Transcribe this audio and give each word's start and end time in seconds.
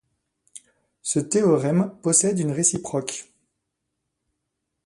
Ce 1.03 1.19
théorème 1.19 1.93
possède 2.01 2.39
une 2.39 2.49
réciproque. 2.51 3.31